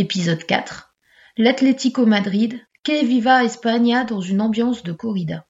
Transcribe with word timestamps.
Épisode 0.00 0.44
4. 0.44 0.94
L'Atlético 1.38 2.06
Madrid, 2.06 2.60
Que 2.84 3.04
viva 3.04 3.42
España 3.42 4.04
dans 4.04 4.20
une 4.20 4.40
ambiance 4.40 4.84
de 4.84 4.92
corrida. 4.92 5.48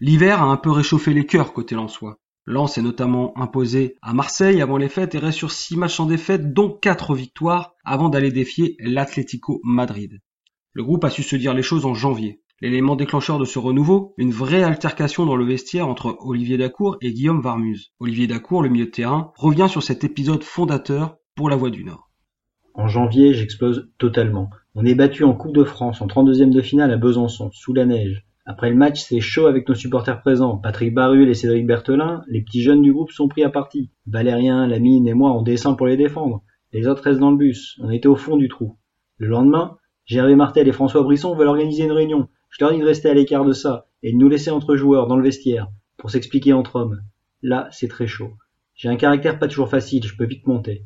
L'hiver 0.00 0.42
a 0.42 0.46
un 0.46 0.56
peu 0.56 0.72
réchauffé 0.72 1.14
les 1.14 1.26
cœurs 1.26 1.52
côté 1.52 1.76
Lensois. 1.76 2.18
Lens 2.44 2.76
est 2.76 2.82
notamment 2.82 3.32
imposé 3.38 3.96
à 4.02 4.14
Marseille 4.14 4.60
avant 4.60 4.78
les 4.78 4.88
fêtes 4.88 5.14
et 5.14 5.18
reste 5.18 5.38
sur 5.38 5.52
6 5.52 5.76
matchs 5.76 6.00
en 6.00 6.06
défaite, 6.06 6.52
dont 6.52 6.72
4 6.72 7.14
victoires, 7.14 7.76
avant 7.84 8.08
d'aller 8.08 8.32
défier 8.32 8.74
l'Atlético 8.80 9.60
Madrid. 9.62 10.20
Le 10.72 10.82
groupe 10.82 11.04
a 11.04 11.10
su 11.10 11.22
se 11.22 11.36
dire 11.36 11.54
les 11.54 11.62
choses 11.62 11.86
en 11.86 11.94
janvier. 11.94 12.42
L'élément 12.64 12.96
déclencheur 12.96 13.38
de 13.38 13.44
ce 13.44 13.58
renouveau, 13.58 14.14
une 14.16 14.30
vraie 14.30 14.62
altercation 14.62 15.26
dans 15.26 15.36
le 15.36 15.44
vestiaire 15.44 15.86
entre 15.86 16.16
Olivier 16.20 16.56
Dacour 16.56 16.96
et 17.02 17.12
Guillaume 17.12 17.42
Varmuse. 17.42 17.92
Olivier 18.00 18.26
Dacour, 18.26 18.62
le 18.62 18.70
milieu 18.70 18.86
de 18.86 18.90
terrain, 18.90 19.32
revient 19.36 19.66
sur 19.68 19.82
cet 19.82 20.02
épisode 20.02 20.42
fondateur 20.42 21.18
pour 21.34 21.50
la 21.50 21.56
Voix 21.56 21.68
du 21.68 21.84
Nord. 21.84 22.10
En 22.72 22.88
janvier, 22.88 23.34
j'explose 23.34 23.90
totalement. 23.98 24.48
On 24.74 24.86
est 24.86 24.94
battu 24.94 25.24
en 25.24 25.34
Coupe 25.34 25.54
de 25.54 25.62
France 25.62 26.00
en 26.00 26.06
32e 26.06 26.48
de 26.48 26.62
finale 26.62 26.90
à 26.90 26.96
Besançon, 26.96 27.50
sous 27.52 27.74
la 27.74 27.84
neige. 27.84 28.24
Après 28.46 28.70
le 28.70 28.76
match, 28.76 29.02
c'est 29.02 29.20
chaud 29.20 29.44
avec 29.44 29.68
nos 29.68 29.74
supporters 29.74 30.22
présents. 30.22 30.56
Patrick 30.56 30.94
Barruel 30.94 31.28
et 31.28 31.34
Cédric 31.34 31.66
Berthelin, 31.66 32.22
les 32.28 32.40
petits 32.40 32.62
jeunes 32.62 32.80
du 32.80 32.94
groupe 32.94 33.10
sont 33.10 33.28
pris 33.28 33.44
à 33.44 33.50
partie. 33.50 33.90
Valérien, 34.06 34.66
Lamine 34.66 35.06
et 35.06 35.12
moi, 35.12 35.36
on 35.36 35.42
descend 35.42 35.76
pour 35.76 35.86
les 35.86 35.98
défendre. 35.98 36.42
Les 36.72 36.86
autres 36.86 37.02
restent 37.02 37.20
dans 37.20 37.30
le 37.30 37.36
bus. 37.36 37.78
On 37.82 37.90
était 37.90 38.08
au 38.08 38.16
fond 38.16 38.38
du 38.38 38.48
trou. 38.48 38.78
Le 39.18 39.26
lendemain, 39.26 39.76
Gervais 40.06 40.34
Martel 40.34 40.66
et 40.66 40.72
François 40.72 41.02
Brisson 41.02 41.34
veulent 41.34 41.48
organiser 41.48 41.84
une 41.84 41.92
réunion. 41.92 42.28
Je 42.58 42.64
leur 42.64 42.76
de 42.76 42.84
rester 42.84 43.08
à 43.08 43.14
l'écart 43.14 43.44
de 43.44 43.52
ça 43.52 43.86
et 44.02 44.12
de 44.12 44.16
nous 44.16 44.28
laisser 44.28 44.50
entre 44.50 44.76
joueurs 44.76 45.06
dans 45.06 45.16
le 45.16 45.22
vestiaire 45.22 45.68
pour 45.96 46.10
s'expliquer 46.10 46.52
entre 46.52 46.76
hommes. 46.76 47.02
Là, 47.42 47.68
c'est 47.70 47.88
très 47.88 48.06
chaud. 48.06 48.32
J'ai 48.74 48.88
un 48.88 48.96
caractère 48.96 49.38
pas 49.38 49.48
toujours 49.48 49.68
facile, 49.68 50.04
je 50.04 50.16
peux 50.16 50.26
vite 50.26 50.46
monter. 50.46 50.84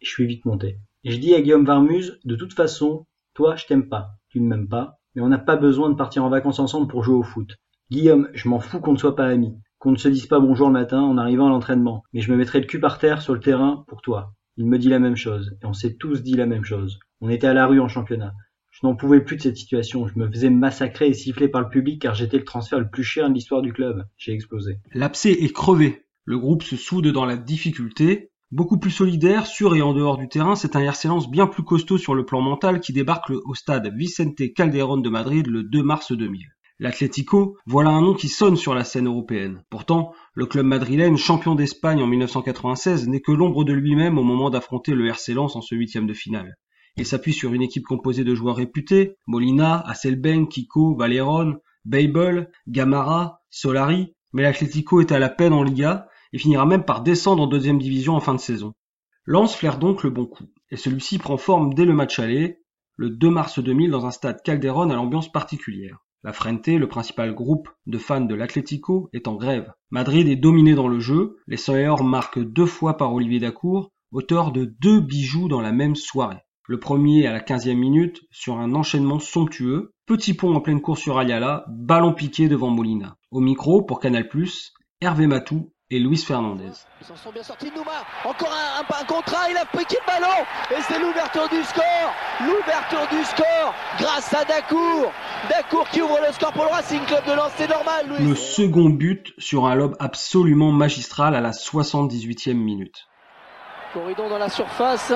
Je 0.00 0.08
suis 0.08 0.26
vite 0.26 0.44
monté. 0.44 0.78
Et 1.04 1.12
je 1.12 1.18
dis 1.18 1.34
à 1.34 1.40
Guillaume 1.40 1.64
Varmuse, 1.64 2.18
de 2.24 2.36
toute 2.36 2.54
façon, 2.54 3.06
toi, 3.34 3.56
je 3.56 3.66
t'aime 3.66 3.88
pas. 3.88 4.10
Tu 4.28 4.40
ne 4.40 4.48
m'aimes 4.48 4.68
pas 4.68 5.00
mais 5.14 5.22
on 5.22 5.28
n'a 5.28 5.38
pas 5.38 5.56
besoin 5.56 5.90
de 5.90 5.94
partir 5.94 6.24
en 6.24 6.28
vacances 6.28 6.58
ensemble 6.58 6.88
pour 6.88 7.02
jouer 7.02 7.16
au 7.16 7.22
foot. 7.22 7.56
Guillaume, 7.90 8.28
je 8.32 8.48
m'en 8.48 8.60
fous 8.60 8.80
qu'on 8.80 8.92
ne 8.92 8.98
soit 8.98 9.16
pas 9.16 9.26
amis, 9.26 9.56
qu'on 9.78 9.90
ne 9.90 9.96
se 9.96 10.08
dise 10.08 10.26
pas 10.26 10.38
bonjour 10.38 10.68
le 10.68 10.72
matin 10.72 11.00
en 11.00 11.18
arrivant 11.18 11.46
à 11.46 11.50
l'entraînement, 11.50 12.04
mais 12.12 12.20
je 12.20 12.30
me 12.30 12.36
mettrai 12.36 12.60
le 12.60 12.66
cul 12.66 12.80
par 12.80 12.98
terre 12.98 13.22
sur 13.22 13.34
le 13.34 13.40
terrain 13.40 13.84
pour 13.88 14.02
toi. 14.02 14.34
Il 14.56 14.66
me 14.66 14.78
dit 14.78 14.88
la 14.88 14.98
même 14.98 15.16
chose, 15.16 15.56
et 15.62 15.66
on 15.66 15.72
s'est 15.72 15.96
tous 15.96 16.22
dit 16.22 16.34
la 16.34 16.46
même 16.46 16.64
chose. 16.64 17.00
On 17.20 17.28
était 17.28 17.46
à 17.46 17.54
la 17.54 17.66
rue 17.66 17.80
en 17.80 17.88
championnat. 17.88 18.32
Je 18.70 18.86
n'en 18.86 18.94
pouvais 18.94 19.20
plus 19.20 19.36
de 19.36 19.42
cette 19.42 19.56
situation, 19.56 20.06
je 20.06 20.18
me 20.18 20.30
faisais 20.30 20.50
massacrer 20.50 21.08
et 21.08 21.14
siffler 21.14 21.48
par 21.48 21.60
le 21.60 21.68
public 21.68 22.00
car 22.00 22.14
j'étais 22.14 22.38
le 22.38 22.44
transfert 22.44 22.78
le 22.78 22.88
plus 22.88 23.04
cher 23.04 23.28
de 23.28 23.34
l'histoire 23.34 23.62
du 23.62 23.72
club. 23.72 24.04
J'ai 24.16 24.32
explosé. 24.32 24.78
L'abcès 24.94 25.32
est 25.32 25.52
crevé. 25.52 26.04
Le 26.24 26.38
groupe 26.38 26.62
se 26.62 26.76
soude 26.76 27.08
dans 27.08 27.24
la 27.24 27.36
difficulté, 27.36 28.30
Beaucoup 28.52 28.78
plus 28.78 28.90
solidaire, 28.90 29.46
sur 29.46 29.76
et 29.76 29.80
en 29.80 29.94
dehors 29.94 30.16
du 30.16 30.28
terrain, 30.28 30.56
c'est 30.56 30.74
un 30.74 30.80
RC 30.80 31.06
Lens 31.06 31.30
bien 31.30 31.46
plus 31.46 31.62
costaud 31.62 31.98
sur 31.98 32.16
le 32.16 32.24
plan 32.24 32.40
mental 32.40 32.80
qui 32.80 32.92
débarque 32.92 33.30
au 33.30 33.54
stade 33.54 33.94
Vicente 33.94 34.52
Calderón 34.56 35.02
de 35.02 35.08
Madrid 35.08 35.46
le 35.46 35.62
2 35.62 35.84
mars 35.84 36.10
2000. 36.10 36.48
L'Atlético, 36.80 37.56
voilà 37.64 37.90
un 37.90 38.00
nom 38.00 38.12
qui 38.12 38.26
sonne 38.26 38.56
sur 38.56 38.74
la 38.74 38.82
scène 38.82 39.06
européenne. 39.06 39.62
Pourtant, 39.70 40.14
le 40.34 40.46
club 40.46 40.66
madrilène, 40.66 41.16
champion 41.16 41.54
d'Espagne 41.54 42.02
en 42.02 42.08
1996, 42.08 43.06
n'est 43.06 43.20
que 43.20 43.30
l'ombre 43.30 43.62
de 43.62 43.72
lui-même 43.72 44.18
au 44.18 44.24
moment 44.24 44.50
d'affronter 44.50 44.94
le 44.94 45.06
RC 45.06 45.32
Lens 45.34 45.54
en 45.54 45.60
ce 45.60 45.76
huitième 45.76 46.08
de 46.08 46.14
finale. 46.14 46.56
Il 47.00 47.06
s'appuie 47.06 47.32
sur 47.32 47.54
une 47.54 47.62
équipe 47.62 47.86
composée 47.86 48.24
de 48.24 48.34
joueurs 48.34 48.56
réputés, 48.56 49.16
Molina, 49.26 49.80
Asselben, 49.86 50.48
Kiko, 50.48 50.94
Valerón, 50.94 51.58
Babel, 51.86 52.50
Gamara, 52.68 53.40
Solari, 53.48 54.14
mais 54.34 54.42
l'Atlético 54.42 55.00
est 55.00 55.10
à 55.10 55.18
la 55.18 55.30
peine 55.30 55.54
en 55.54 55.62
Liga 55.62 56.08
et 56.34 56.38
finira 56.38 56.66
même 56.66 56.84
par 56.84 57.02
descendre 57.02 57.44
en 57.44 57.46
deuxième 57.46 57.78
division 57.78 58.16
en 58.16 58.20
fin 58.20 58.34
de 58.34 58.38
saison. 58.38 58.74
Lens 59.24 59.56
flaire 59.56 59.78
donc 59.78 60.02
le 60.02 60.10
bon 60.10 60.26
coup, 60.26 60.44
et 60.70 60.76
celui-ci 60.76 61.16
prend 61.16 61.38
forme 61.38 61.72
dès 61.72 61.86
le 61.86 61.94
match 61.94 62.18
aller, 62.18 62.58
le 62.96 63.08
2 63.08 63.30
mars 63.30 63.58
2000 63.60 63.90
dans 63.90 64.04
un 64.04 64.10
stade 64.10 64.42
Calderon 64.42 64.90
à 64.90 64.94
l'ambiance 64.94 65.32
particulière. 65.32 66.04
La 66.22 66.34
Frente, 66.34 66.66
le 66.66 66.86
principal 66.86 67.32
groupe 67.34 67.70
de 67.86 67.96
fans 67.96 68.20
de 68.20 68.34
l'Atlético, 68.34 69.08
est 69.14 69.26
en 69.26 69.36
grève. 69.36 69.72
Madrid 69.88 70.28
est 70.28 70.36
dominé 70.36 70.74
dans 70.74 70.88
le 70.88 71.00
jeu, 71.00 71.38
les 71.46 71.56
Soeurs 71.56 72.04
marquent 72.04 72.44
deux 72.44 72.66
fois 72.66 72.98
par 72.98 73.14
Olivier 73.14 73.40
Dacour, 73.40 73.90
auteur 74.12 74.52
de 74.52 74.66
deux 74.66 75.00
bijoux 75.00 75.48
dans 75.48 75.62
la 75.62 75.72
même 75.72 75.96
soirée. 75.96 76.44
Le 76.70 76.78
premier 76.78 77.26
à 77.26 77.32
la 77.32 77.40
15e 77.40 77.74
minute 77.74 78.20
sur 78.30 78.60
un 78.60 78.76
enchaînement 78.76 79.18
somptueux, 79.18 79.92
petit 80.06 80.34
pont 80.34 80.54
en 80.54 80.60
pleine 80.60 80.80
course 80.80 81.00
sur 81.00 81.18
Ayala, 81.18 81.64
ballon 81.66 82.12
piqué 82.12 82.46
devant 82.46 82.70
Molina. 82.70 83.16
Au 83.32 83.40
micro, 83.40 83.82
pour 83.82 83.98
Canal+, 83.98 84.28
Hervé 85.00 85.26
Matou 85.26 85.72
et 85.90 85.98
Luis 85.98 86.18
Fernandez. 86.18 86.70
Ils 87.00 87.06
s'en 87.08 87.16
sont 87.16 87.32
bien 87.32 87.42
sortis, 87.42 87.72
Nouma. 87.74 88.04
Encore 88.24 88.52
un, 88.52 88.82
un, 88.82 89.00
un, 89.00 89.04
contrat, 89.04 89.50
il 89.50 89.56
a 89.56 89.66
piqué 89.66 89.96
le 90.00 90.06
ballon? 90.06 90.32
Et 90.70 90.80
c'est 90.82 91.00
l'ouverture 91.00 91.48
du 91.48 91.60
score. 91.64 92.14
L'ouverture 92.38 93.18
du 93.18 93.24
score 93.24 93.74
grâce 93.98 94.32
à 94.32 94.44
Dacour. 94.44 95.10
Dacour 95.48 95.88
qui 95.88 96.02
ouvre 96.02 96.20
le 96.24 96.32
score 96.32 96.52
pour 96.52 96.62
le 96.62 96.70
Racing 96.70 97.04
Club 97.06 97.24
de 97.26 97.32
Lens, 97.32 97.50
c'est 97.56 97.68
normal. 97.68 98.06
Louis. 98.10 98.28
Le 98.28 98.36
second 98.36 98.90
but 98.90 99.34
sur 99.38 99.66
un 99.66 99.74
lob 99.74 99.96
absolument 99.98 100.70
magistral 100.70 101.34
à 101.34 101.40
la 101.40 101.50
78e 101.50 102.54
minute. 102.54 103.08
Corridon 103.92 104.28
dans 104.28 104.38
la 104.38 104.48
surface. 104.48 105.12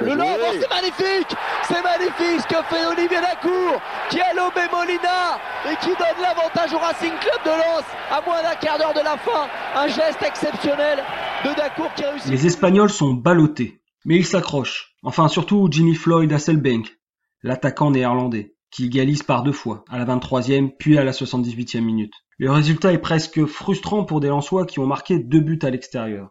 Le 0.00 0.14
lob, 0.14 0.38
oh, 0.40 0.52
c'est 0.60 0.70
magnifique 0.70 1.36
C'est 1.64 1.82
magnifique 1.82 2.40
ce 2.40 2.46
que 2.46 2.62
fait 2.64 2.86
Olivier 2.86 3.20
Dacour 3.20 3.80
qui 4.10 4.20
a 4.20 4.34
lobé 4.34 4.60
Molina 4.70 5.38
et 5.70 5.76
qui 5.76 5.88
donne 5.88 6.20
l'avantage 6.20 6.72
au 6.72 6.78
Racing 6.78 7.12
Club 7.20 7.40
de 7.44 7.50
Lens 7.50 7.84
à 8.10 8.20
moins 8.24 8.42
d'un 8.42 8.54
quart 8.56 8.78
d'heure 8.78 8.94
de 8.94 9.00
la 9.00 9.16
fin. 9.16 9.48
Un 9.74 9.88
geste 9.88 10.22
exceptionnel 10.22 11.02
de 11.44 11.54
Dacour 11.56 11.92
qui 11.94 12.04
a 12.04 12.10
réussi. 12.10 12.30
Les 12.30 12.46
Espagnols 12.46 12.90
sont 12.90 13.14
ballottés, 13.14 13.80
mais 14.04 14.16
ils 14.16 14.26
s'accrochent. 14.26 14.94
Enfin 15.02 15.28
surtout 15.28 15.68
Jimmy 15.70 15.94
Floyd 15.94 16.32
Hasselbank, 16.32 16.98
l'attaquant 17.42 17.90
néerlandais, 17.90 18.54
qui 18.70 18.86
égalise 18.86 19.22
par 19.22 19.42
deux 19.42 19.52
fois, 19.52 19.84
à 19.88 19.98
la 19.98 20.04
23e 20.04 20.70
puis 20.78 20.98
à 20.98 21.04
la 21.04 21.12
78e 21.12 21.80
minute. 21.80 22.12
Le 22.38 22.50
résultat 22.50 22.92
est 22.92 22.98
presque 22.98 23.46
frustrant 23.46 24.04
pour 24.04 24.20
des 24.20 24.28
Lensois 24.28 24.66
qui 24.66 24.78
ont 24.78 24.86
marqué 24.86 25.18
deux 25.18 25.40
buts 25.40 25.58
à 25.62 25.70
l'extérieur. 25.70 26.30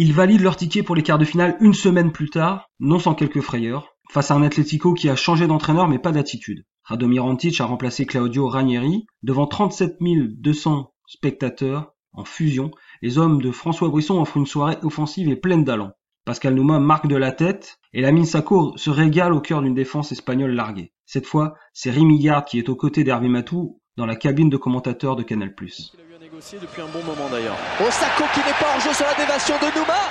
Ils 0.00 0.12
valident 0.12 0.42
leur 0.42 0.56
ticket 0.56 0.84
pour 0.84 0.94
les 0.94 1.02
quarts 1.02 1.18
de 1.18 1.24
finale 1.24 1.56
une 1.58 1.74
semaine 1.74 2.12
plus 2.12 2.30
tard, 2.30 2.70
non 2.78 3.00
sans 3.00 3.16
quelques 3.16 3.40
frayeurs, 3.40 3.96
face 4.12 4.30
à 4.30 4.36
un 4.36 4.44
Atlético 4.44 4.94
qui 4.94 5.08
a 5.08 5.16
changé 5.16 5.48
d'entraîneur 5.48 5.88
mais 5.88 5.98
pas 5.98 6.12
d'attitude. 6.12 6.64
Radomir 6.84 7.24
Antic 7.24 7.60
a 7.60 7.64
remplacé 7.64 8.06
Claudio 8.06 8.46
Ranieri 8.46 9.08
devant 9.24 9.48
37 9.48 9.96
200 10.00 10.94
spectateurs 11.04 11.94
en 12.12 12.24
fusion. 12.24 12.70
Les 13.02 13.18
hommes 13.18 13.42
de 13.42 13.50
François 13.50 13.88
Brisson 13.88 14.20
offrent 14.20 14.36
une 14.36 14.46
soirée 14.46 14.78
offensive 14.82 15.28
et 15.28 15.34
pleine 15.34 15.64
d'allant. 15.64 15.90
Pascal 16.24 16.54
Nouma 16.54 16.78
marque 16.78 17.08
de 17.08 17.16
la 17.16 17.32
tête 17.32 17.80
et 17.92 18.00
la 18.00 18.24
Sacco 18.24 18.76
se 18.76 18.90
régale 18.90 19.32
au 19.32 19.40
cœur 19.40 19.62
d'une 19.62 19.74
défense 19.74 20.12
espagnole 20.12 20.52
larguée. 20.52 20.92
Cette 21.06 21.26
fois, 21.26 21.54
c'est 21.72 21.90
Rémi 21.90 22.20
Garde 22.20 22.44
qui 22.44 22.60
est 22.60 22.68
aux 22.68 22.76
côtés 22.76 23.02
d'Hervé 23.02 23.28
Matou 23.28 23.80
dans 23.96 24.06
la 24.06 24.14
cabine 24.14 24.48
de 24.48 24.56
commentateur 24.56 25.16
de 25.16 25.24
Canal+ 25.24 25.56
négocié 26.30 26.58
depuis 26.60 26.82
un 26.82 26.92
bon 26.92 27.02
moment 27.04 27.28
d'ailleurs. 27.30 27.56
Osako 27.80 28.24
qui 28.34 28.40
n'est 28.40 28.60
pas 28.60 28.76
en 28.76 28.80
jeu 28.80 28.92
sur 28.92 29.06
la 29.06 29.14
déviation 29.14 29.54
de 29.56 29.68
Nouma. 29.72 30.04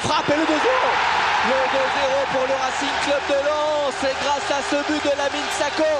Frappe 0.00 0.28
et 0.30 0.36
le 0.36 0.44
2-0. 0.44 0.48
Le 0.48 1.60
2-0 1.76 2.32
pour 2.32 2.44
le 2.48 2.56
Racing 2.56 2.96
Club 3.04 3.22
de 3.28 3.38
Lens. 3.44 3.98
Et 4.02 4.16
grâce 4.24 4.48
à 4.50 4.62
ce 4.62 4.76
but 4.88 5.02
de 5.04 5.12
Lamine 5.18 5.50
Sako, 5.58 5.92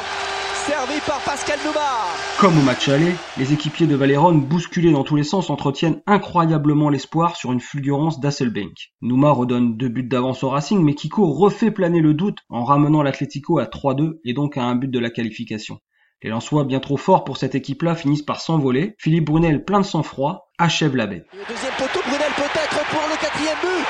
servi 0.67 1.01
par 1.07 1.21
Pascal 1.21 1.59
Nouma. 1.67 2.09
Comme 2.41 2.59
au 2.59 2.63
match 2.63 2.89
aller, 2.89 3.13
les 3.37 3.53
équipiers 3.53 3.87
de 3.87 3.95
Valéron, 3.95 4.33
bousculés 4.33 4.93
dans 4.93 5.05
tous 5.05 5.17
les 5.17 5.25
sens, 5.25 5.51
entretiennent 5.51 6.01
incroyablement 6.07 6.89
l'espoir 6.89 7.37
sur 7.37 7.53
une 7.53 7.61
fulgurance 7.61 8.21
d'Asselbank. 8.21 8.93
Nouma 9.03 9.33
redonne 9.33 9.77
deux 9.77 9.89
buts 9.89 10.03
d'avance 10.03 10.43
au 10.45 10.49
Racing, 10.49 10.83
mais 10.83 10.95
Kiko 10.95 11.31
refait 11.31 11.71
planer 11.71 12.01
le 12.01 12.15
doute 12.15 12.39
en 12.49 12.65
ramenant 12.65 13.03
l'Atlético 13.03 13.59
à 13.59 13.65
3-2 13.65 14.21
et 14.25 14.33
donc 14.33 14.57
à 14.57 14.63
un 14.63 14.77
but 14.77 14.91
de 14.91 14.99
la 14.99 15.11
qualification. 15.11 15.79
Les 16.23 16.31
Lensois, 16.31 16.65
bien 16.65 16.79
trop 16.79 16.97
forts 16.97 17.25
pour 17.25 17.37
cette 17.37 17.57
équipe-là, 17.57 17.97
finissent 17.97 18.23
par 18.23 18.41
s'envoler. 18.41 18.95
Philippe 18.99 19.25
Brunel, 19.25 19.65
plein 19.65 19.81
de 19.81 19.85
sang-froid, 19.85 20.53
achève 20.57 20.95
la 20.95 21.07
baie. 21.09 21.25
Le 21.33 21.53
deuxième 21.53 21.73
poteau, 21.77 21.99
Brunel 22.07 22.33
peut-être 22.37 22.85
pour 22.91 23.03
le 23.09 23.21
quatrième 23.21 23.59
but. 23.61 23.87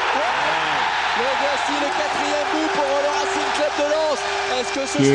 Le 1.19 1.29
voici 1.43 1.73
le 1.79 1.91
quatrième 1.93 2.49
but 2.53 2.71
pour 2.73 2.89
le 2.89 3.09
Racing 3.13 3.51
Club 3.55 3.73
de 3.79 3.87
Lens. 3.93 4.23
Est-ce 4.59 4.73
que 4.75 4.85
ce 4.87 4.97
que 4.99 5.13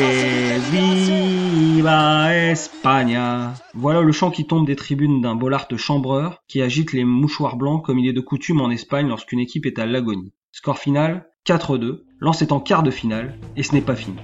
viva 0.70 2.36
España 2.36 3.54
Voilà 3.74 4.00
le 4.00 4.12
chant 4.12 4.30
qui 4.30 4.46
tombe 4.46 4.66
des 4.66 4.76
tribunes 4.76 5.20
d'un 5.20 5.34
Bollard 5.34 5.66
chambreur 5.76 6.44
qui 6.46 6.62
agite 6.62 6.92
les 6.92 7.02
mouchoirs 7.02 7.56
blancs 7.56 7.84
comme 7.84 7.98
il 7.98 8.08
est 8.08 8.12
de 8.12 8.20
coutume 8.20 8.60
en 8.60 8.70
Espagne 8.70 9.08
lorsqu'une 9.08 9.40
équipe 9.40 9.66
est 9.66 9.80
à 9.80 9.86
l'agonie. 9.86 10.32
Score 10.52 10.78
final 10.78 11.28
4-2. 11.46 12.02
Lens 12.20 12.42
est 12.42 12.52
en 12.52 12.60
quart 12.60 12.84
de 12.84 12.92
finale 12.92 13.38
et 13.56 13.64
ce 13.64 13.72
n'est 13.74 13.80
pas 13.80 13.96
fini. 13.96 14.18